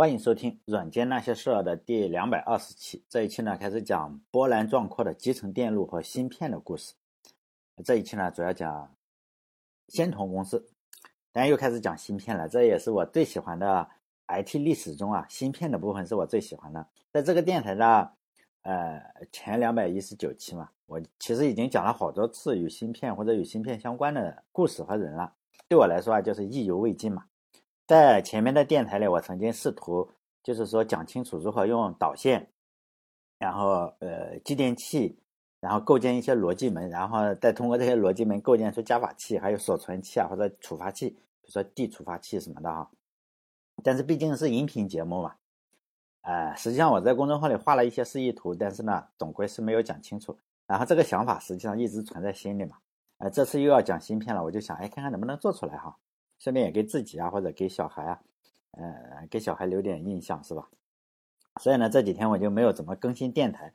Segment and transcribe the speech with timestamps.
[0.00, 3.04] 欢迎收听《软件那些事儿》的第两百二十期。
[3.08, 6.94] 这一期呢，开始讲波澜壮阔的集成电路和芯片的故事。
[7.84, 8.94] 这一期呢，主要讲
[9.88, 10.64] 仙童公司，
[11.32, 12.48] 当然又开始讲芯片了。
[12.48, 13.88] 这也是我最喜欢的
[14.28, 16.86] IT 历史中啊，芯片的部分是我最喜欢的。
[17.10, 18.12] 在这个电台的
[18.62, 25.34] 呃前两百一十九期嘛，我其实已经讲了好多次与芯片或者与芯片相关的故事和人了。
[25.66, 27.24] 对我来说啊，就是意犹未尽嘛。
[27.88, 30.10] 在前面的电台里，我曾经试图
[30.42, 32.50] 就是说讲清楚如何用导线，
[33.38, 35.18] 然后呃继电器，
[35.58, 42.90] 然后构建一些逻辑门，然后再通过这些逻辑门构建出加法器，还有锁存器啊或者触发器，比如说 D 触发器什么的哈。
[43.82, 45.36] 但是毕竟是音频节目嘛，
[46.20, 50.38] 呃，实际上我在公众号里画了一些示意图，但是呢，总归是没有讲清楚。
[50.66, 52.76] 然后这个想法实际上一直存在心里嘛，
[53.16, 55.96] 呃，这次又要讲芯片了，我就想，哎，看看能不能做出来哈。
[56.38, 58.20] 顺便也给自己啊，或者给小孩啊，
[58.72, 60.68] 呃，给小孩留点印象是吧？
[61.60, 63.74] 所以呢，这几天我就没有怎么更新电台，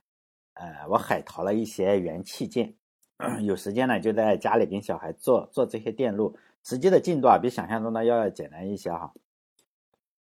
[0.53, 2.73] 呃，我海淘了一些元器件，
[3.44, 9.14] 有时间呢就在家里跟小孩做做这些电路，实际的进度啊比想象中的要简单一些哈，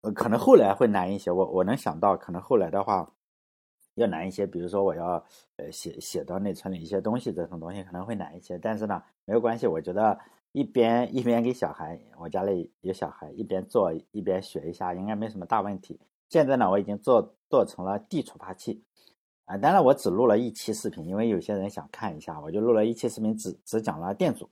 [0.02, 3.10] 呃，可能后来会难一些，我我能想到可能后来的话
[3.94, 5.24] 要难一些，比如说我要
[5.56, 10.18] 呃写写到内存里一些东西，这种东西可能会难一些，但是呢没有关系，我觉得。
[10.56, 16.00] 一边一边给小孩，我家里有小孩，一边做一边学一下，应该没什么大问题。
[16.30, 18.82] 现在呢，我已经做做成了 D 触发器，
[19.44, 24.48] 啊，当然我只录了一期视频，因为有些人想看一下，我就录了一期视频，只只讲了电阻。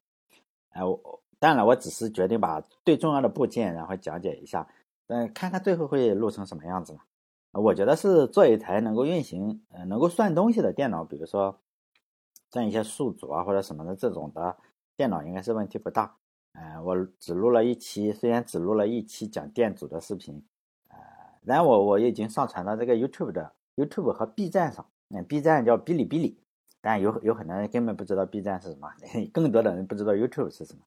[0.72, 4.68] 哎，我当然我只是决定把最重要的部件然后讲解一下，
[5.06, 7.00] 嗯，看看最后会录成什么样子嘛。
[7.52, 11.58] 我觉得是做一台能够运行、呃，能够算东西的电脑，比如说
[12.50, 14.54] 算一些数组啊或者什么的这种的。
[14.96, 16.16] 电脑应该是问题不大，
[16.52, 20.40] 呃，我只录了一期，虽然只录了一期讲电阻的视频，
[20.88, 20.96] 呃，
[21.42, 26.38] 然后我我已经上传到这个 YouTube 的 YouTube 和 B 站上，那 B 站叫哔哩哔哩，
[26.80, 28.88] 但有有很多人根本不知道 B 站是什么，
[29.34, 30.80] 更多的人不知道 YouTube 是什么，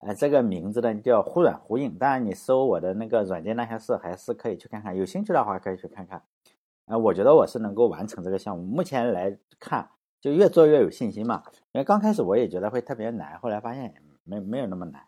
[0.00, 6.20] 呃，这个名字呢叫忽软忽硬，当然你搜我的那个软件那些事还是可以去看看，有兴趣的话可以去看看，
[6.86, 9.88] 呃，我觉得我是能够完成这个项目，目前来看。
[10.22, 15.02] 就越做越有信心嘛，因为刚开始我也觉得会特别难，后来发现没没有那么难。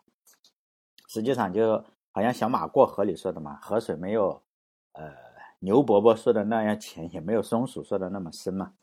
[1.07, 1.81] 实际上就
[2.11, 4.43] 好像小马过河里说的嘛，河水没有
[4.91, 5.13] 呃
[5.59, 8.73] 牛伯伯说的那样浅，也没有松鼠说的那么深嘛。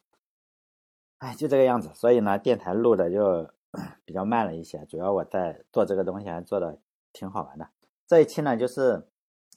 [1.19, 1.91] 哎，就这个样子。
[1.93, 3.47] 所以呢，电台录的就
[4.07, 6.79] 比较慢了一些，主要我在做这个东西还做的
[7.13, 7.69] 挺好玩的。
[8.07, 9.07] 这一期呢，就是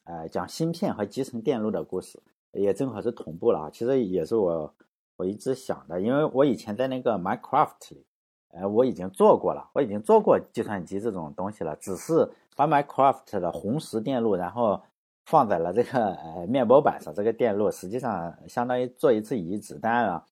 [0.04, 2.22] 呃讲芯片和集成电路的故事，
[2.52, 3.70] 也正好是同步了啊。
[3.72, 4.76] 其实也是我。
[5.18, 8.06] 我一直想的，因为我以前在那个 Minecraft 里，
[8.50, 14.82] 呃，我已经做过了，我已经做过计算机这种东西了，只是把 Minecraft 的红石电路，然后
[15.26, 19.80] 放在了这个呃面包板上，这个电路实际上相当于做一次移植。
[19.80, 20.26] 当然了，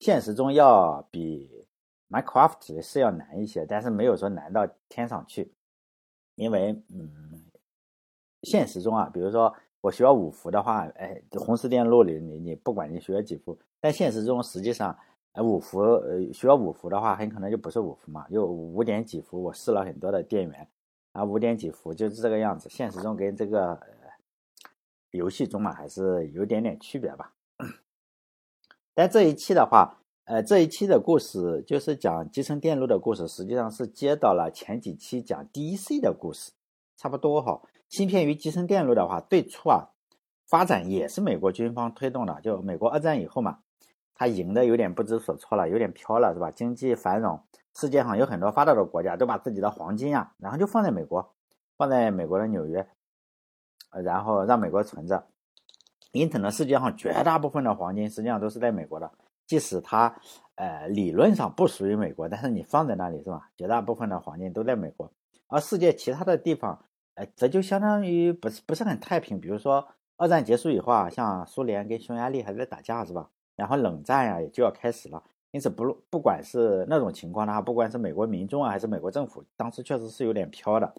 [0.00, 1.66] 现实中要比
[2.10, 5.50] Minecraft 是要难一些，但是没有说难到天上去，
[6.34, 7.42] 因为嗯，
[8.42, 13.58] 现实中啊，比如说我需要五伏的话，哎，红石电路里你你不管你学几伏。
[13.80, 14.96] 在现实中，实际上，
[15.32, 19.42] 呃，五伏，呃，需要五伏的话，很可能就不是五伏嘛，就五点几伏。
[19.42, 20.68] 我试了很多的电源，
[21.12, 22.68] 啊，五点几伏就是这个样子。
[22.68, 23.78] 现实中跟这个
[25.10, 27.34] 游戏中嘛，还是有点点区别吧。
[28.94, 36.52] 但这一期的话，呃，这一期的故事就是讲集成电路的故事，实际上是接到了前几期讲 DC 的故事，
[36.96, 37.60] 差不多哈。
[37.90, 39.90] 芯片与集成电路的话，最初啊，
[40.48, 43.60] 发展也是美国军方推动的，就美国二战以后嘛。
[44.18, 46.50] 他赢的有点不知所措了，有点飘了，是吧？
[46.50, 47.38] 经济繁荣，
[47.74, 51.34] 世界上有很多发达的国家都把自己的黄金啊，然后就放在美国，
[51.76, 52.88] 放在美国的纽约，
[54.02, 55.26] 然后让美国存着。
[56.12, 59.10] 因此呢，世界上绝大部分的黄金实际上都是在美国的，
[59.46, 60.16] 即使它
[60.54, 63.50] 呃理论上不属于美国，但是你放在那里是吧？
[63.54, 65.12] 绝大部分的黄金都在美国，
[65.48, 66.82] 而世界其他的地方，
[67.16, 69.38] 呃，这就相当于不是不是很太平。
[69.38, 69.86] 比如说
[70.16, 73.28] 二战结束以后啊，像苏联跟匈牙利还在打架，是吧？
[73.56, 80.94] 然后冷战呀也就要开始了，因此不不管是那种情况的话，不管是美国民众啊还是美国政府，当时确实是有点飘的，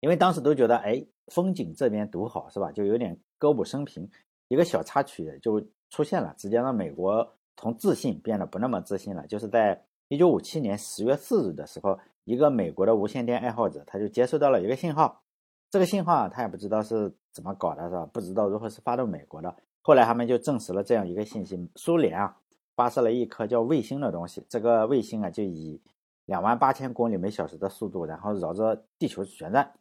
[0.00, 2.72] 因为当时都觉得哎风景这边独好是吧？
[2.72, 4.10] 就有点歌舞升平，
[4.48, 9.26] 一个小插曲就出现了，直接让美国从自信变得不那么自信了。
[9.26, 15.22] 就是在一九五七年十月四日的时候，一个美国的无线电爱好者他就接收到了一个信号，
[15.70, 18.06] 这个信号啊他也不知道是怎么搞的，是吧？
[18.06, 19.54] 不知道如何是发到美国的。
[19.82, 22.36] 后来他们就证实了这样一个信息：苏联啊
[22.76, 25.80] 发射了一颗叫卫星的东西，这个卫星啊就以
[26.26, 29.72] 两万八千公里每小时的速度，然后绕着地球旋转，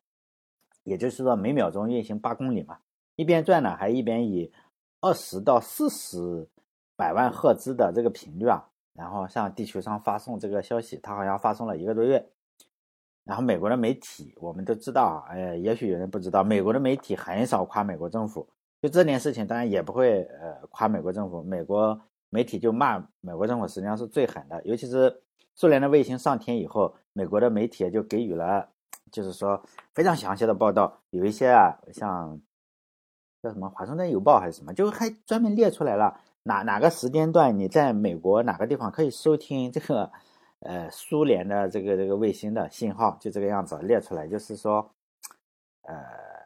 [0.83, 2.79] 也就是说每秒钟运行八公里嘛。
[3.15, 4.51] 一边转呢，还一边以
[5.01, 6.47] 二十到四十
[6.95, 10.97] 百万赫兹的这个频率啊，然后向地球上发送这个消息。
[11.03, 12.29] 它好像发送了一个多月。
[13.25, 18.47] 然后美国的媒体我们都知道啊，哎，也许有人不知道，美国的媒体很少夸美国政府。
[18.81, 21.99] 就这件事情，当然也不会呃夸美国政府，美国
[22.29, 24.61] 媒体就骂美国政府，实际上是最狠的。
[24.63, 25.21] 尤其是
[25.53, 28.69] 苏联的卫星上天以后，美国的媒体就给予了，
[29.11, 29.61] 就是说
[29.93, 30.97] 非常详细的报道。
[31.09, 32.39] 有一些啊，像
[33.43, 40.09] 叫什么《华盛顿邮报》还是什么，就还专门列出来了哪哪个时间段你在美国哪个地方可以收听这个
[40.61, 44.89] 呃苏联的这个这个卫星的信号，就这个样子列出来，就是说
[45.81, 46.38] 呃。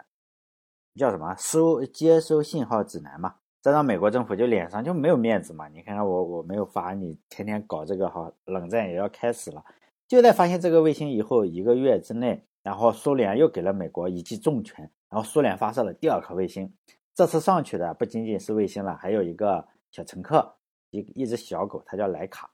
[1.00, 3.36] 叫什么收接收信号指南嘛？
[3.62, 5.70] 这让美国政府就脸上就没有面子嘛？
[5.70, 9.64] 你看看我我没有发，你天天搞这个哈，冷战也要开始了。
[10.06, 16.72] 就在发现这个卫星以后一个月之内，然后苏联又给了美国一记重拳，然后苏联发射了第二颗卫星。
[17.16, 20.56] 这次上去的不仅仅是卫星了，还有一个小乘客，
[20.92, 22.52] 一一只小狗，它叫莱卡。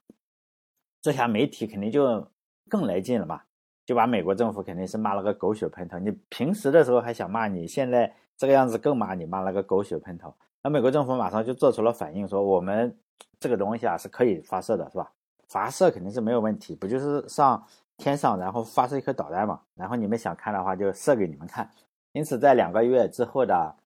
[1.02, 2.30] 这下媒体肯定就
[2.68, 3.42] 更来劲了嘛，
[3.84, 5.98] 就把美国政府肯定是骂了个狗血喷头。
[5.98, 8.14] 你平时的时候还想骂你，现在。
[8.40, 12.98] 这个样子更骂你骂了个狗血喷头，那美国政府马上就做出了反应，说我们
[13.38, 15.12] 这个东西啊是可以发射的，是吧？
[15.46, 17.62] 发射肯定是没有问题，不就是上
[17.98, 19.60] 天上然后发射一颗导弹嘛？
[19.74, 21.70] 然后你们想看的话就射给你们看。
[22.12, 23.76] 因此，在两个月之后的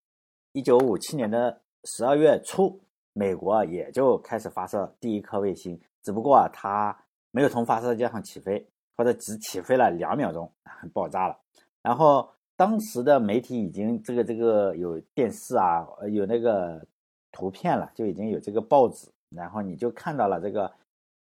[0.53, 2.81] 1957年的十二月初，
[3.13, 6.97] 美国也就开始发射第一颗卫星，只不过它
[7.33, 8.65] 没有从发射架上起飞，
[8.97, 10.49] 或者只起飞了两秒钟
[10.95, 11.37] 爆炸了，
[11.83, 12.31] 然后。
[12.57, 16.87] 当时的媒体已经这个这个有电视啊，有那个
[17.33, 20.73] 图片了，就已经有这个报纸，然后你就看到了这个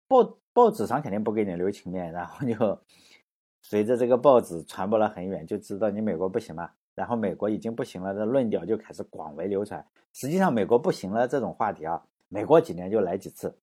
[0.07, 2.79] 报报纸上肯定不给你留情面，然后就
[3.63, 9.83] 随着这个报纸传播了很远，就知道你美国不行了，然后美国已经不行了，的论调就开始广为流传。
[10.13, 13.57] 实际上美国不行了这种话题啊，美国几年就来几次，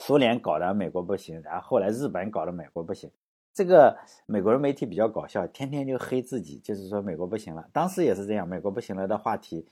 [0.00, 3.08] 苏联搞的美国不行，然后后来日本搞的美国不行。
[3.52, 7.68] 这个美国的媒体比较搞笑，天天就黑自己，就是说美国不行了。
[7.72, 9.66] 当时也是这样，美国不行了的话题，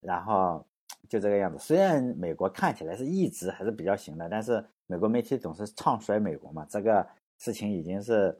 [0.00, 0.64] 然后
[1.08, 1.58] 就这个样子。
[1.58, 6.66] 虽然美国看起来是一直还是比较行的，但是美国媒体总是唱衰美国嘛。
[6.68, 7.06] 这个
[7.38, 8.38] 事情已经是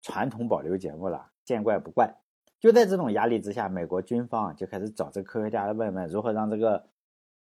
[0.00, 2.12] 传统保留节目了，见怪不怪。
[2.58, 6.86] 就在这种压力之下，美国军方就开始找这科学家来问问如何让这个，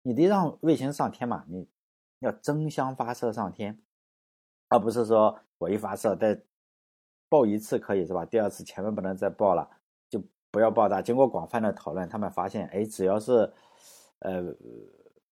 [0.01, 1.65] 你得让卫星上天嘛，你
[2.19, 3.79] 要争相发射上天，
[4.67, 6.41] 而不是说我一发射在。
[7.33, 8.23] 爆一次可以是吧？
[8.23, 9.67] 第二次千万不能再爆了，
[10.07, 10.21] 就
[10.51, 11.01] 不要爆炸。
[11.01, 13.51] 经过广泛的讨论，他们发现，哎，只要是，
[14.19, 14.55] 呃，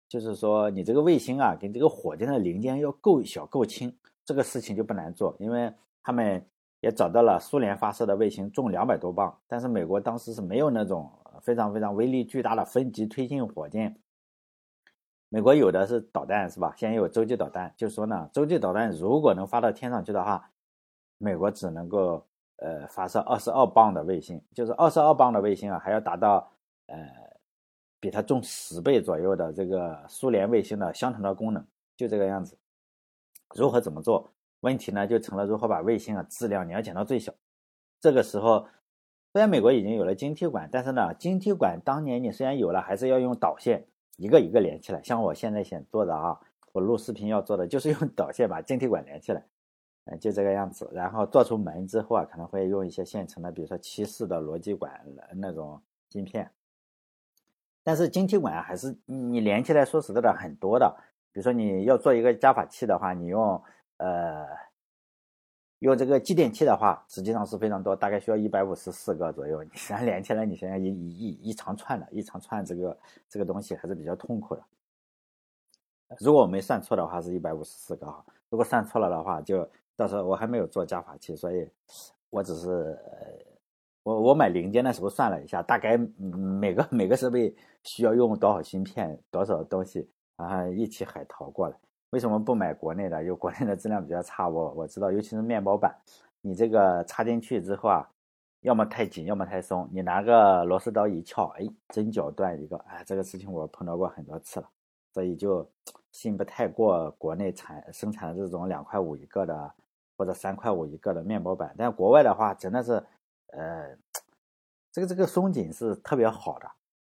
[0.06, 3.96] 就是说你这个卫星啊，跟这个火箭的零件要够小够轻，
[4.26, 5.34] 这个事情就不难做。
[5.38, 5.72] 因为
[6.02, 6.44] 他们
[6.80, 11.10] 也找到了苏联发射的卫星重两百多磅，但是美国当时是没有那种
[11.40, 13.98] 非常非常威力巨大的分级推进火箭。
[15.30, 16.74] 美国有的是导弹是吧？
[16.76, 20.50] 现在有洲际导弹，就说呢，洲际导弹如果能发到天上去的话。
[21.18, 22.24] 美国只能够
[22.56, 26.50] 呃发射二十二磅的卫星，就是二十二磅的卫星啊，还要达到
[26.86, 26.96] 呃
[28.00, 31.64] 比它重十倍左右的这个苏联卫星的相同的功能，
[31.96, 32.58] 就这个样子。
[33.54, 34.30] 如何怎么做？
[34.60, 37.32] 问题呢就成了如何把卫星啊质量你要减到最小。
[38.00, 38.66] 这个时候，
[39.32, 43.86] 虽然美国已经有了晶体管，但是呢，晶体管当年你虽然有了，还是要用导线
[44.16, 45.02] 一个一个连起来。
[45.02, 46.40] 像我现在想做的啊，
[46.72, 49.44] 我录视频要做的就是用导线把晶体管连起来。
[50.06, 50.88] 嗯，就这个样子。
[50.92, 56.50] 然后做出门之后啊，可能会用一些现成的，比如说七四的逻辑管那种晶片。
[57.82, 60.96] 但是晶体管还是你连起来，说实在的很多的。
[61.32, 63.62] 比如说你要做一个加法器的话，你用
[63.98, 64.46] 呃
[65.80, 69.62] 用这个继电器的话，实际上是非常多，大概需要一百五十四个左右。
[69.62, 72.98] 你实际上连起来，你现在一一一一长串的，一长串这个
[73.28, 74.64] 这个东西还是比较痛苦的。
[76.20, 78.24] 如果我没算错的话，是一百五十四个哈。
[78.48, 79.68] 如果算错了的话，就。
[79.96, 81.68] 到时候我还没有做加法器，所以
[82.30, 82.98] 我只是
[84.02, 85.96] 我我买零件的时候算了一下，大概
[86.60, 91.76] 每个 每个设备需要用多少芯片，多少东西，然后一起海淘过来。
[92.10, 93.20] 为什么不买国内的？
[93.22, 94.48] 因为国内的质量比较差。
[94.48, 95.92] 我我知道，尤其是面包板，
[96.40, 98.08] 你这个插进去之后啊，
[98.60, 99.88] 要么太紧，要么太松。
[99.92, 102.76] 你拿个螺丝刀一撬，哎，针脚断一个。
[102.86, 104.68] 哎，这个事情我碰到过很多次了，
[105.12, 105.68] 所以就
[106.12, 109.74] 信不太过国内产生产的这种两块五一个的。
[110.16, 112.92] 或者三块五一个的面包板，但国外的话真的是，
[113.48, 113.96] 呃，
[114.90, 116.70] 这个这个松紧是特别好的。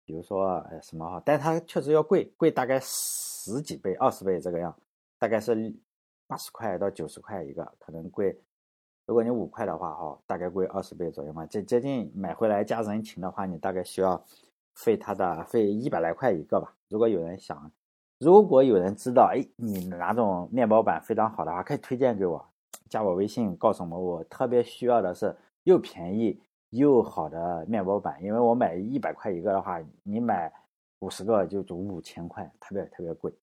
[0.05, 4.75] 比如说呃什么哈，但它确实要贵，贵大概十几倍、二十倍这个样，
[5.19, 5.71] 大概是
[6.25, 8.39] 八十块到九十块一个，可能贵。
[9.05, 14.23] 如果你五块的话哈，大概贵二十倍左右嘛，接接近买回来加人情的话，你大概需要
[14.75, 16.75] 费他的费一百来块一个吧。
[16.87, 17.71] 如果有人想，
[18.19, 22.43] 如果有人知道，哎，你哪种面包板非常好的话，可以推荐给我，
[22.89, 26.41] 加我微信，告诉我，我特别需要的是又便宜
[26.71, 30.51] 又好的面包板，因为我买一百块一个的话，你买
[30.99, 33.33] 五十个就就五千块，特别特别贵。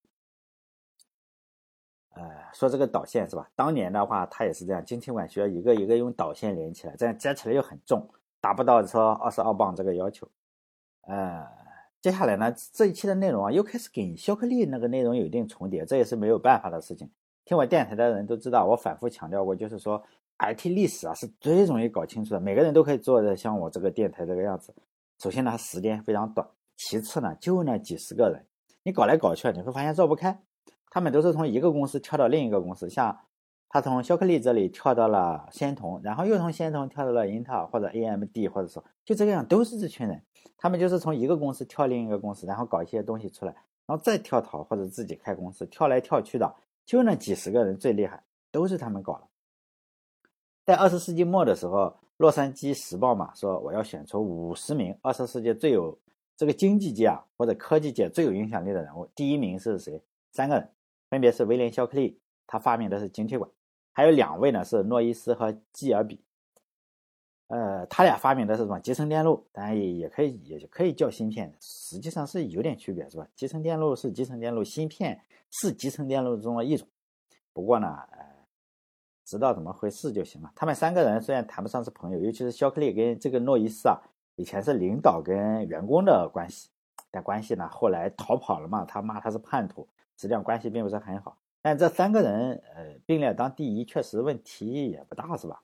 [2.15, 3.47] 呃，说这个导线是吧？
[3.55, 8.09] 当年的话，它也是这样，晶体管需要一个一个用导线连起来，这样接起来又很重，
[8.41, 10.27] 达不到说二十二磅这个要求。
[11.03, 11.47] 呃，
[12.01, 17.11] 接下来呢，这一期的内容啊，又开始跟肖克力那个内容有一定重叠，这也是没有办法的事情。
[17.47, 20.03] 听我电台的人都知道，我反复强调过，就是说
[20.41, 24.75] IT 历史啊是最容易搞清楚的，每个人都可以做的像我这个电台这个样子。
[25.23, 26.45] 首先呢，时间非常短；
[26.77, 28.45] 其次呢，就那几十个人，
[28.83, 30.43] 你搞来搞去，你会发现绕不开。
[30.91, 33.17] 他们都是从一个公司跳到另一个公司，像
[33.69, 40.21] 他从肖克利这里跳到了仙童，然后又从仙童跳到了英特尔或者 AMD，或者说就这个样，都是这群人。
[40.59, 43.53] 他们就是从一个公司跳另一个公司，然后搞一些东西出来，
[43.87, 46.55] 然后再跳槽或者自己开公司，跳来跳去的，
[46.87, 49.29] 就那几十个人最厉害，都是他们搞的。
[50.65, 51.79] 在二十世纪末的时候，
[52.17, 55.99] 《洛杉矶时报》嘛说我要选出五十名二十世纪最有
[56.37, 60.01] 这个经济界啊或者科技界最有影响力的人物，第一名是谁？
[60.33, 60.71] 三个人。
[61.09, 63.49] 分别是威廉·肖克利，他发明的是晶体管；
[63.93, 66.21] 还有两位呢，是诺伊斯和基尔比。
[67.49, 68.79] 呃，他俩发明的是什么？
[68.81, 73.27] 集成电路，当然也也可以，也可以叫芯片，实际上是有点区别，是吧？
[73.35, 76.87] 集成电路是集成电路，芯片是集成电路中的一种。
[77.53, 78.19] 不过呢，呃，
[79.25, 80.51] 知道怎么回事就行了。
[80.57, 83.97] 他们三个人虽然谈不上是朋友，尤其是肖克利跟这个诺伊斯啊，
[84.35, 86.69] 以前是领导跟员工的关系，
[87.11, 89.87] 但关系呢后来逃跑了嘛，他骂他是叛徒。
[90.19, 95.63] 实际上关系并不是很好，但这三个人，呃，并列当第一，确实问题也不大，是吧？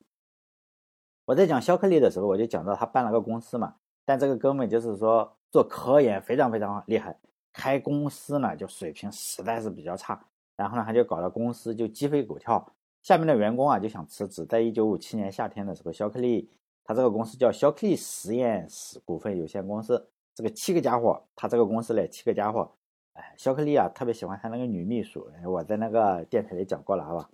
[1.24, 3.74] 我在讲肖克利的时候，我就讲到他办了个公司嘛，
[4.04, 7.16] 但这个哥们就是说做科研非常非常厉害，
[7.52, 10.24] 开公司呢就水平实在是比较差，
[10.56, 12.66] 然后呢他就搞了公司就鸡飞狗跳，
[13.02, 16.50] 下面的员工啊就想辞职，在一九五七年夏天的时候，肖克利
[16.84, 22.70] 他这个公司叫肖克利实验室股份有限公司，这个七个家伙，他这个公司嘞七个家伙。
[23.14, 27.28] 哎，肖克利啊，特别喜欢他那个女秘书，我在那个电台里讲过了，好吧？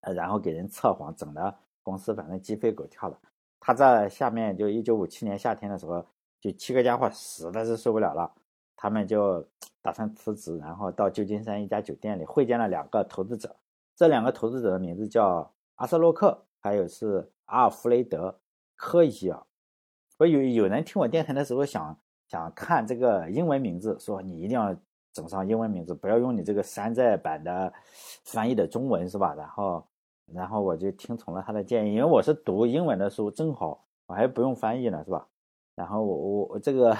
[0.00, 3.16] 然后给人测谎，整的公司反正鸡飞狗跳的。
[3.60, 6.04] 他在下面就一九五七年夏天的时候，
[6.40, 8.32] 就七个家伙实在是受不了了，
[8.76, 9.46] 他们就
[9.80, 13.54] 打算辞职，然后到旧金山一家酒店里会见了两个投资者。
[13.96, 18.40] 这两个投资者的名字叫阿瑟洛克，还有是阿尔弗雷德
[18.76, 19.42] 科伊尔。
[20.18, 21.98] 我有有人听我电台的时候想。
[22.28, 24.74] 想看这个英文名字，说你一定要
[25.12, 27.70] 整上英文名字，不要用你这个山寨版的
[28.24, 29.34] 翻译的中文，是吧？
[29.34, 29.86] 然后，
[30.26, 35.26] 然后我就听从了他的建议，因为我是读英文的书，正好我还不用翻译呢，是吧？
[35.74, 36.96] 然后我我这个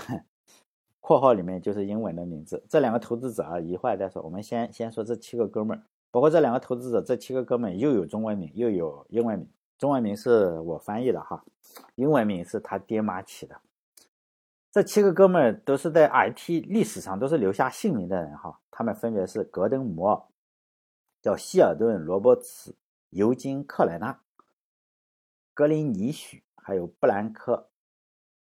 [1.01, 2.65] 括号里面就是英文的名字。
[2.69, 4.23] 这两个投资者啊，一会儿再说。
[4.23, 9.49] 我们先先说这七个哥们儿，包括这两个投资者，这七个哥们儿又有中文名又有英文名，
[9.79, 11.45] 中文名是我翻译的哈，
[11.97, 13.61] 英文名是他爹妈起的。
[14.71, 20.23] 这七个哥们儿都是在 IT 历史上都是留下姓名的人哈，他们分别是格登·摩尔、
[21.21, 22.75] 叫希尔顿·罗伯茨、
[23.13, 24.21] 尤金·克莱纳、
[25.55, 27.69] 格林尼许，还有布兰克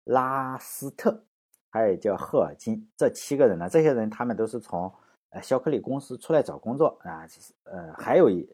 [0.12, 1.24] ·拉斯特，
[1.70, 2.90] 还有叫赫尔金。
[2.98, 4.92] 这七个人呢，这些人他们都是从
[5.30, 7.28] 呃肖克利公司出来找工作啊，
[7.64, 8.50] 呃，还有一，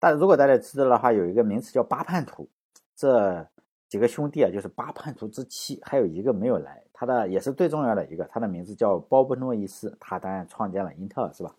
[0.00, 2.48] 大如果大家知道的话，有一个名词叫八叛徒，
[2.96, 3.48] 这。
[3.88, 11.56] 几个兄弟啊，就是八叛徒之七，还有一个没有来，他的也是最重要的一个，他的名字叫鲍勃诺伊斯，他当然创建了英特尔，是吧？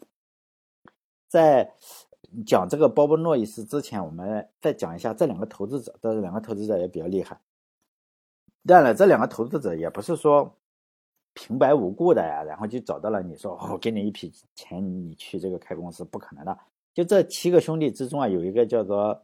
[1.28, 1.74] 在
[2.46, 7.40] 讲这个鲍勃诺伊斯之前，我们再讲一下这两个投资者，这两个投资者也比较厉害。
[8.66, 10.56] 当然，这两个投资者也不是说
[11.34, 16.58] 平白无故的呀，然后就找到了你说， 我给你一笔钱，你去这个开公司，不可能的。
[16.94, 19.24] 就这七个兄弟之中啊，有一个叫做。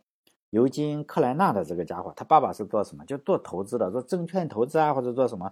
[0.52, 3.04] 尤金·克莱纳的这个家伙，他爸爸是做什么？
[3.04, 5.52] 就做投资的，做证券投资啊，或者做什么？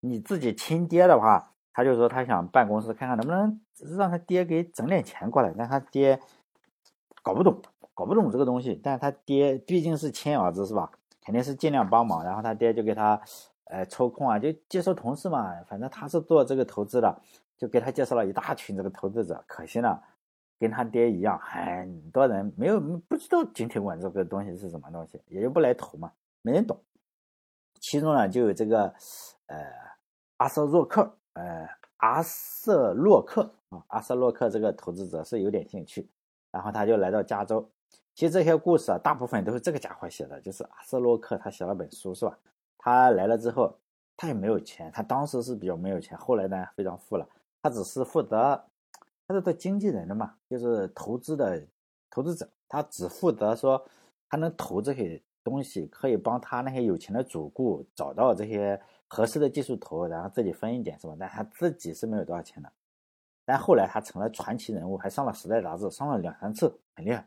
[0.00, 3.58] 你自己亲爹的话，他就说他想办公司，看看能不能
[3.96, 5.54] 让他爹给整点钱过来。
[5.56, 6.20] 让他爹
[7.22, 7.62] 搞不懂，
[7.94, 8.78] 搞不懂这个东西。
[8.82, 10.90] 但是他爹毕竟是亲儿子，是吧？
[11.24, 12.22] 肯定是尽量帮忙。
[12.24, 13.20] 然后他爹就给他，
[13.64, 15.54] 呃，抽空啊，就介绍同事嘛。
[15.68, 17.20] 反正他是做这个投资的，
[17.56, 19.42] 就给他介绍了一大群这个投资者。
[19.46, 19.98] 可惜呢。
[20.58, 26.80] 跟他爹一样，很多人没有不知道晶体管这个东西是什么东西，也就不来投嘛，没人懂。
[27.80, 28.84] 其中呢，就有这个
[29.46, 29.56] 呃
[30.36, 36.08] 阿瑟洛克，呃阿瑟洛克啊，阿瑟洛克这个投资者是有点兴趣，
[36.52, 37.68] 然后他就来到加州。
[38.14, 42.38] 其实这些故事啊，大部分都是这个家伙写的，就是阿瑟洛克他写了本书是吧？
[42.78, 43.74] 他来了之后，
[44.16, 47.26] 他也没有钱，他当时是比较没有钱，后来呢非常富了。
[47.62, 48.62] 他只是负责，
[49.26, 51.66] 他是做经纪人的嘛，就是投资的
[52.10, 53.82] 投资者，他只负责说
[54.28, 58.78] 他能投这些东西，可以帮他那些有钱的主顾找到这些
[59.08, 61.16] 合适的技术投，然后自己分一点是吧？
[61.18, 62.70] 但他自己是没有多少钱的。
[63.44, 67.26] 但后来他成了传奇人物，还上了《时代》杂志，上了两三次，很厉害。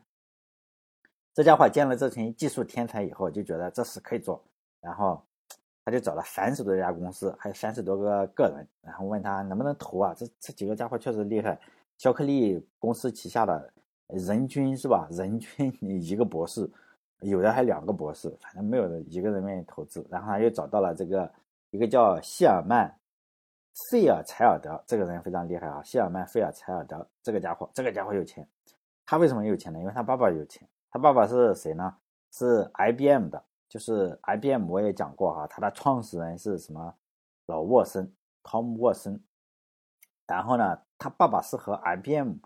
[1.34, 4.42] 这家伙见了这群技术天才以后，就觉得这事可以做，
[4.80, 5.22] 然后
[5.84, 10.14] 他就找了三十多家公司，还有三十多个个人，然后问他能不能投啊？
[10.14, 11.60] 这这几个家伙确实厉害。
[11.98, 13.70] 肖克利公司旗下的
[14.08, 15.06] 人均是吧？
[15.10, 16.66] 人均一个博士，
[17.20, 20.06] 有的还两个博士，反正没有一个人愿意投资。
[20.10, 21.30] 然后他又找到了这个
[21.70, 22.90] 一个叫谢尔曼。
[23.90, 28.48] 费尔柴尔德这个人非常厉害啊，谢尔曼·费尔柴尔德这个家伙，这个家伙有钱。
[29.04, 29.78] 他为什么有钱呢？
[29.78, 30.66] 因为他爸爸有钱。
[30.90, 31.94] 他爸爸是谁呢？
[32.32, 36.94] 是 IBM 的，就是 IBM 我也讲过哈，他的创始人是什么？
[37.46, 38.10] 老沃森，
[38.42, 39.22] 汤姆·沃森。
[40.26, 42.36] 然后呢，他爸爸是和 IBM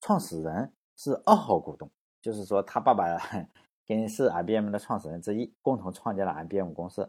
[0.00, 1.88] 创始人是二号股东，
[2.20, 3.04] 就是说他爸爸
[3.86, 7.08] 跟是 IBM 的创始人之一，共同创建了 IBM 公司。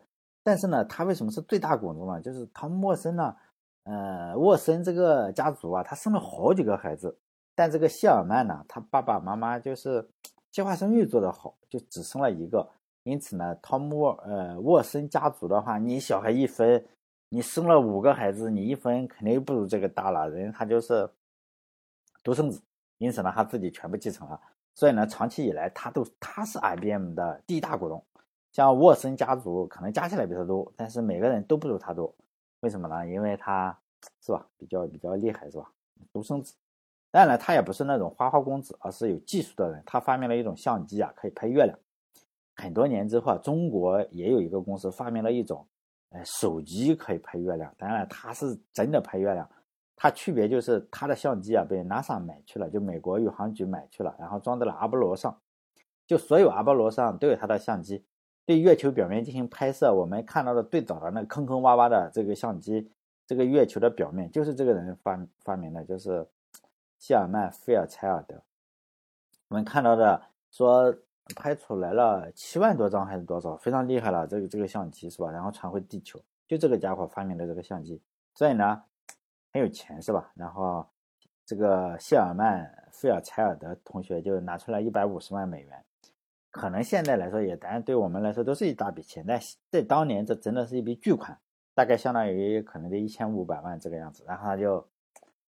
[0.50, 2.20] 但是呢，他为什么是最大股东呢？
[2.20, 3.36] 就是汤姆沃森呢，
[3.84, 7.16] 呃，沃森这个家族啊，他生了好几个孩子，
[7.54, 10.10] 但这个谢尔曼呢，他爸爸妈妈就是
[10.50, 12.68] 计划生育做得好，就只生了一个。
[13.04, 16.84] 因此呢，汤姆沃呃沃森家族的话，你小孩一分，
[17.30, 20.28] 你生了五个孩子，你一分肯定不如这个大了。
[20.32, 21.08] 人他就是
[22.24, 22.60] 独生子，
[22.98, 24.42] 因此呢，他自己全部继承了。
[24.74, 28.04] 所以呢，长期以来他都他是 IBM 的第一大股东。
[28.52, 32.14] 像沃森家族可能加起来比他多，但是每个人都不如他多，
[32.62, 33.08] 为什么呢？
[33.08, 33.78] 因为他
[34.22, 35.72] 是吧，比较比较厉害是吧？
[36.12, 36.56] 独生子，
[37.12, 39.84] 当然他也不是那种花花公子，而是有技术的人。
[39.86, 41.78] 他发明了一种相机啊，可以拍月亮。
[42.56, 45.66] 很多年之后，中国也有一个公司发明了一种，
[46.10, 47.74] 呃，手机可以拍月亮。
[47.78, 49.50] 当然，他是真的拍月亮。
[49.96, 55.38] 它区别就是他的相机啊被 NASA 买去了，就美国宇航局买去了，然后装在了阿波罗上，
[56.08, 58.06] 就所有阿波罗上都有他的相机。
[58.50, 62.92] 对月球表面进行拍摄，我们看到的最早的那坑坑洼洼的这个相机，
[63.28, 66.28] 这个月球的表面就是这个人发发明的，就是
[66.98, 68.42] 谢尔曼·费尔柴尔德。
[69.50, 70.92] 我们看到的说
[71.36, 75.30] 拍出来了七万多张还是多少，非常厉害了，这个这个相机是吧？
[75.30, 78.02] 然后传回地球，就这个家伙发明的这个相机，
[78.34, 78.82] 所以呢
[79.54, 80.32] 很有钱是吧？
[80.34, 80.84] 然后
[81.46, 85.86] 这个谢尔曼·费尔柴尔德同学就拿出来一百五十万美元。
[86.52, 91.38] 可能现在来说也，当然对我们来说都是一大笔钱，但在当年这真的是一笔巨款，
[91.76, 94.24] 大概相当于可能得一千五百万这个样子。
[94.28, 94.84] 然后他就，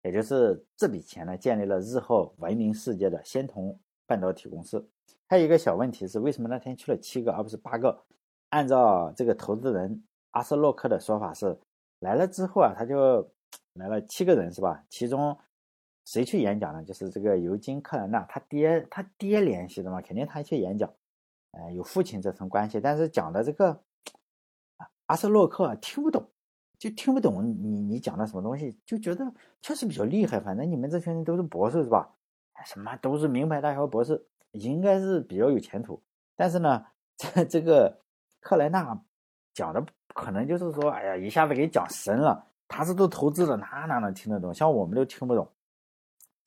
[0.02, 4.86] 也就是这笔钱呢，建立了日后闻名世界的仙童半导体公司。
[5.26, 8.04] 还有一个小问题是，为什么那天去了七个而不是八个？
[8.50, 11.58] 按照这个投资人阿斯洛克的说法是，
[12.00, 13.26] 来了之后啊，他就
[13.74, 14.84] 来了七个人是吧？
[14.90, 15.36] 其中。
[16.10, 16.82] 谁去演讲呢？
[16.82, 20.92] 就是这个尤金·克莱纳，他爹，他爹联系的嘛，肯定他去演讲，
[21.52, 22.80] 呃，有父亲这层关系。
[22.80, 23.80] 但是讲的这个
[25.06, 26.28] 阿斯洛克听不懂，
[26.80, 29.24] 就听不懂你你讲的什么东西，就觉得
[29.62, 30.40] 确实比较厉害。
[30.40, 32.12] 反正你们这群人都是博士是吧？
[32.64, 34.20] 什么都是名牌大学博士，
[34.50, 36.02] 应该是比较有前途。
[36.34, 36.84] 但是呢，
[37.16, 37.96] 这这个
[38.40, 39.00] 克莱纳
[39.54, 42.44] 讲的可能就是说，哎呀，一下子给讲神了。
[42.66, 44.52] 他是做投资的，哪哪能听得懂？
[44.52, 45.48] 像我们都听不懂。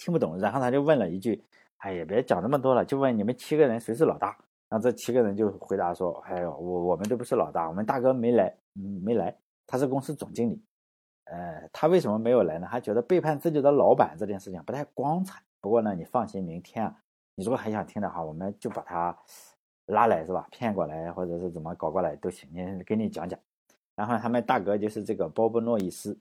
[0.03, 1.41] 听不懂，然后他就问了一句
[1.79, 4.37] ：“哎呀，别讲那么多了，就问你们七个人谁是老大？”
[4.67, 9.33] 然后这七个人就回答说：“哎呦，我我们都不是老大，我们大哥没来，嗯，没来，
[9.65, 10.61] 他是公司总经理。
[11.23, 12.67] 呃，他为什么没有来呢？
[12.69, 15.41] 他觉得背叛自己的老板这件事情不太光彩。
[15.61, 16.93] 不过呢，你放心，明天啊，
[17.35, 19.17] 你如果还想听的话，我们就把他
[19.85, 20.45] 拉来，是吧？
[20.51, 23.39] 骗过来，或者是怎么搞过来都行，你给你讲讲。
[23.95, 26.19] 然后他们大哥就是这个鲍勃诺伊斯。”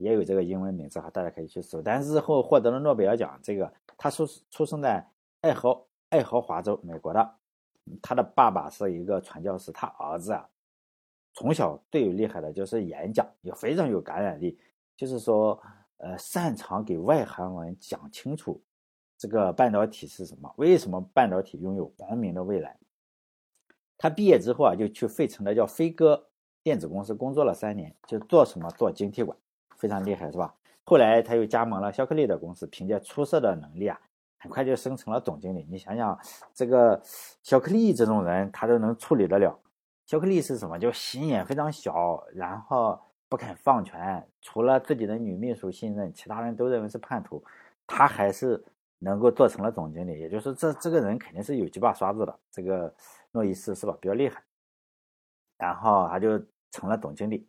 [0.00, 1.80] 也有这个英文名字哈，大家可以去搜。
[1.80, 5.06] 但日后获得了诺贝尔奖，这个他出出生在
[5.42, 7.36] 爱荷爱荷华州，美国的。
[8.00, 10.48] 他的爸爸是一个传教士，他儿子啊，
[11.34, 14.56] 从小最有厉害的就是演讲，也非常有感染力，
[14.96, 15.60] 就是说，
[15.96, 18.62] 呃，擅长给外行人讲清楚
[19.18, 22.78] 这个半导体是什么，为什么半导体拥有光明的未来。
[23.98, 26.28] 他毕业之后啊，就去费城的叫飞鸽
[26.62, 29.36] 电子公司工作了三年，就做什么做晶体管。
[29.80, 30.54] 非常厉害是吧？
[30.84, 33.98] 后来他又加盟了肖克利的公司，凭借出色的能力啊，
[34.38, 35.66] 很快就升成了总经理。
[35.70, 36.18] 你想想，
[36.52, 37.00] 这个
[37.42, 39.58] 肖克利这种人，他都能处理得了。
[40.06, 40.78] 肖克利是什么？
[40.78, 47.42] 就心眼非常小，然后不肯放权，除了自己的女秘书信任，其他人都认为是叛徒，
[47.86, 48.62] 他还是
[48.98, 50.18] 能够做成了总经理。
[50.18, 52.38] 也就是这这个人肯定是有几把刷子的。
[52.50, 52.92] 这个
[53.30, 53.96] 诺伊斯是吧？
[54.00, 54.42] 比较厉害，
[55.56, 56.36] 然后他就
[56.72, 57.46] 成了总经理。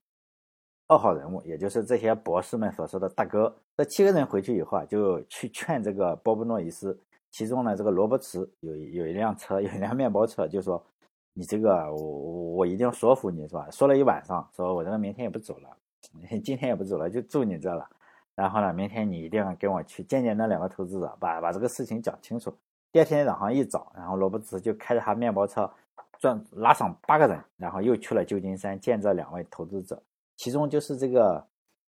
[0.91, 3.55] 二号人物，也就是这些博士们所说的大哥。
[3.77, 6.99] 这七个人回去以后啊，就去劝这个波布诺伊斯。
[7.31, 10.83] 其中呢，这个罗伯茨有有一辆车， 有一辆面包车，就说
[11.31, 15.69] ：“你这个，我我一定要说服你，是吧？”说了一晚上，说我这个明天也不走了，
[16.43, 17.87] 今天也不走了，就住你这了。
[18.35, 22.53] 然后呢，明天你一定要跟我去见见那两个投资者，把把这个事情讲清楚。
[22.91, 25.71] 第二天早上一早，然后罗伯茨就开着他面包车，
[26.19, 29.97] 转拉上八个人，然后又去了旧金山见这两位投资者。
[30.41, 31.45] 其中就是这个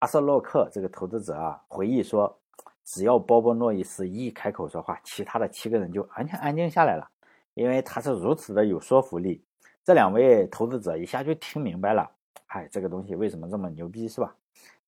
[0.00, 2.36] 阿瑟洛克这个投资者啊，回忆说。
[2.84, 7.08] 只要波波诺伊斯一开口说话，其他的七个人就完全安静下来了，
[7.54, 9.40] 因为他是如此的有说服力。
[9.84, 12.10] 这两位投资者一下就听明白了，
[12.48, 14.34] 哎，这个东西为什么这么牛逼，是吧？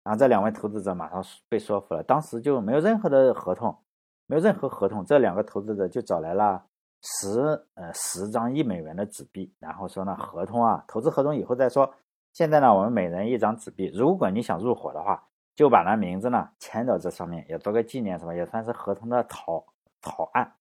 [0.02, 3.78] 然后这两位投资者马上被说服了，当时就没有任何的合同，
[4.26, 6.60] 没有任何合同，这两个投资者就找来了
[7.00, 7.40] 十
[7.74, 11.88] 呃十张一美元的纸币，然后说呢，合同啊，投资合同以后再说，
[12.34, 15.26] 现在呢，我们每人一张纸币，如果你想入伙的话。
[15.56, 19.64] 就把那名字呢签到这上面，也做个纪念，什么也算是合同的草
[20.00, 20.52] 草案。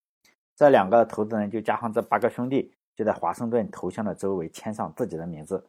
[0.56, 5.66] 这两个投资人就加上这八个兄弟，就在华盛顿头像的周围签上自己的名字。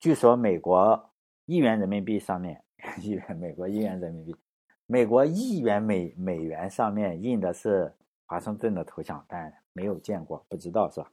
[0.00, 1.08] 据说美国
[1.46, 2.60] 一元人民币上面，
[3.00, 4.34] 一元美国一元人民币，
[4.86, 7.94] 美国一元美美元上面印的是
[8.26, 11.08] 华盛顿的头像，但没有见过，不知道是吧？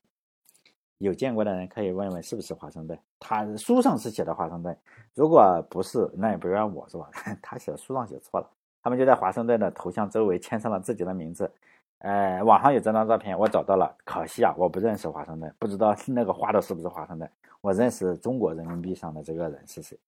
[1.01, 2.97] 有见过的人可以问问是不是华盛顿？
[3.19, 4.77] 他书上是写的华盛顿，
[5.15, 7.09] 如果不是，那也不怨我是吧？
[7.41, 8.47] 他写的书上写错了。
[8.83, 11.51] 他们就在华盛顿的头像周围签上了自己的名字。
[11.99, 17.29] 呃，网上有这张照片，我找到了，可惜啊，我不认识华盛顿，不知道那个画的是不是华盛顿。
[17.61, 19.99] 我认识中国人民币上的这个人是谁？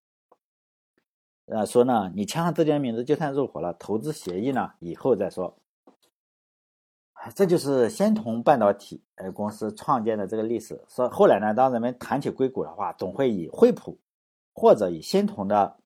[1.45, 5.55] 呃，说呢，你签上自己的名字就算入伙了，投资协议呢以后再说。
[7.35, 10.79] 这就是仙童半导体呃公司创建的这个历史。
[10.89, 13.97] 说后来呢，当人们谈起硅谷的话，总会以惠普
[14.53, 15.77] 或者以仙童的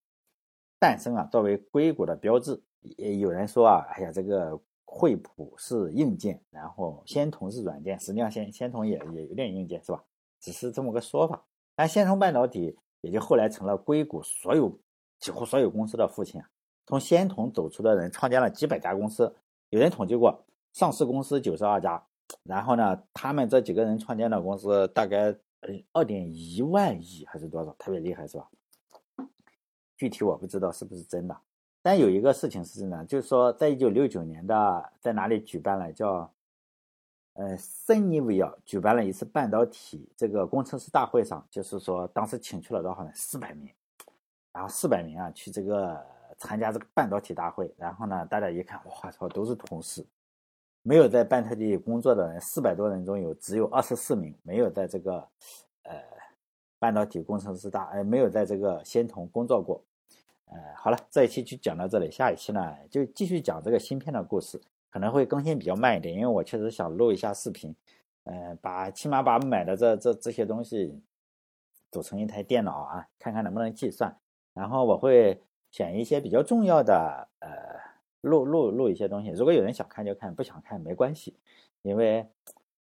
[0.79, 2.61] 诞生啊作为硅谷的标志。
[2.81, 7.99] 也有人说啊，哎呀，这个惠普是硬件，然后仙童是软件。
[7.99, 10.03] 实际上，仙仙童也也有点硬件，是吧？
[10.39, 11.43] 只是这么个说法。
[11.75, 14.79] 但仙童半导体也就后来成了硅谷所有
[15.19, 16.41] 几乎所有公司的父亲。
[16.85, 19.35] 从仙童走出的人，创建了几百家公司。
[19.69, 20.43] 有人统计过。
[20.77, 21.99] 上市公司九十二家，
[22.43, 25.35] 然后呢，他们这几个人创建的公司大概
[25.91, 28.47] 二点一万亿还是多少，特别厉害是吧？
[29.95, 31.35] 具体我不知道是不是真的，
[31.81, 36.31] 但有一个事情是真的，就是说在一九六九年的在哪里举办了叫
[37.33, 43.11] 呃森尼维尔举办了一次半导体这个工程师大会上，就是说当时请去了多少人？
[43.15, 43.73] 四百名，
[44.53, 46.05] 然后四百名啊去这个
[46.37, 50.05] 参加这个半导体大会，然后呢，大家一看，我操，都是同事。
[50.87, 55.27] 没有在半导体工作的人，四百多人中有只有二十四名没有在这个，
[55.83, 56.01] 呃，
[56.79, 59.83] 半导体工程师大，呃，没有在这个仙童工作过。
[60.45, 67.75] 呃，好了，这一期就讲到这里，下一期呢就继续讲这个芯片的故事，可能会更新比较慢一点，因为我确实想录一下视频，
[68.23, 70.97] 呃，把起码把买的这这这些东西
[71.91, 74.17] 组成一台电脑啊，看看能不能计算，
[74.53, 77.86] 然后我会选一些比较重要的，呃。
[78.27, 81.33] 录录录一些东西，如果有人想看就看，不想看没关系，
[81.81, 82.27] 因为，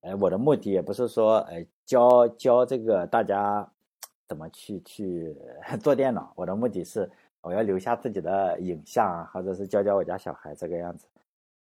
[0.01, 3.71] 呃，我的目的也不是说，呃，教教这个大家
[4.27, 5.37] 怎么去去
[5.81, 7.09] 做电脑，我的目的是
[7.41, 11.07] 我要留下自己的影像，或者是教教我家小孩这个样子。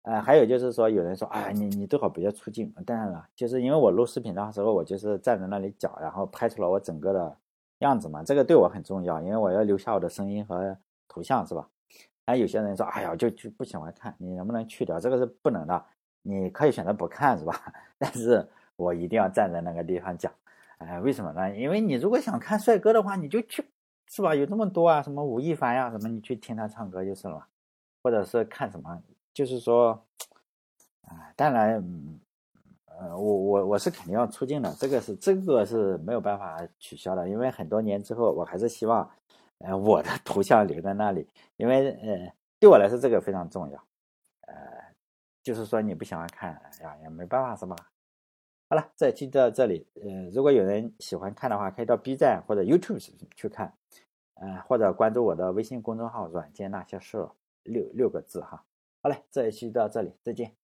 [0.03, 2.73] 呃，还有就是说，有人说，哎，你你最好不要出镜。
[2.87, 7.37] 当然了，就是因为我录视频的时候，我就是站在那里讲，然后拍出了我整个的
[7.81, 10.75] 样子嘛，这个对我很重要，因为我要留下我的声音和
[11.07, 11.69] 图像，是吧？
[12.31, 15.01] 还有些人说：“哎呀，就就不喜欢看，你能不能去掉？
[15.01, 15.85] 这个是不能的，
[16.23, 17.61] 你可以选择不看，是吧？
[17.99, 20.33] 但是我一定要站在那个地方讲，
[20.79, 21.53] 哎，为什么呢？
[21.57, 23.65] 因为你如果想看帅哥的话，你就去，
[24.07, 24.33] 是吧？
[24.33, 27.45] 有这么多啊，什么吴亦凡呀，什么你去听他唱歌就是了，
[28.01, 29.03] 或者是看什么，
[29.35, 30.01] 就是说，
[31.03, 31.85] 啊，当然，
[32.87, 39.11] 呃，我我我是肯定要出镜的，这个是这个是没有办法取消的，因为很多年之后，我还是希望。”
[39.61, 43.85] 呃，我的 图像留在那里，因为呃，对我来说这个非常重要。
[44.43, 44.55] 呃，
[45.43, 47.77] 就是说你不喜欢看呀，也没办法，是吧？
[48.69, 49.87] 好了，这一期到这里。
[49.95, 52.99] 呃，如果有人喜欢看的话，可以到 B 站或者 YouTube
[53.35, 53.75] 去看，
[54.35, 57.29] 呃，或者关注我的微信公众号“软件那些事”，
[57.65, 58.65] 六六个字哈。
[59.03, 60.60] 好嘞，这一期就到这里，再见。